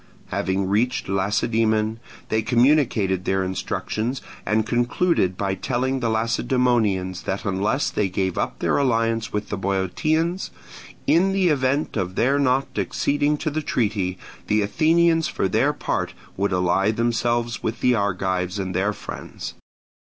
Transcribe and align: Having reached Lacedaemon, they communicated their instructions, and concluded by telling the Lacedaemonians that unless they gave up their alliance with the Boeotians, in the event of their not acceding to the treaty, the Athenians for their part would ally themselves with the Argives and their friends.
Having 0.29 0.67
reached 0.67 1.07
Lacedaemon, 1.07 1.99
they 2.29 2.41
communicated 2.41 3.23
their 3.23 3.43
instructions, 3.43 4.19
and 4.47 4.65
concluded 4.65 5.37
by 5.37 5.53
telling 5.53 5.99
the 5.99 6.09
Lacedaemonians 6.09 7.21
that 7.25 7.45
unless 7.45 7.91
they 7.91 8.09
gave 8.09 8.35
up 8.35 8.57
their 8.57 8.77
alliance 8.79 9.31
with 9.31 9.49
the 9.49 9.57
Boeotians, 9.59 10.49
in 11.05 11.33
the 11.33 11.49
event 11.49 11.95
of 11.97 12.15
their 12.15 12.39
not 12.39 12.69
acceding 12.79 13.37
to 13.37 13.51
the 13.51 13.61
treaty, 13.61 14.17
the 14.47 14.63
Athenians 14.63 15.27
for 15.27 15.47
their 15.47 15.71
part 15.71 16.15
would 16.35 16.51
ally 16.51 16.89
themselves 16.89 17.61
with 17.61 17.81
the 17.81 17.93
Argives 17.93 18.57
and 18.57 18.73
their 18.73 18.93
friends. 18.93 19.53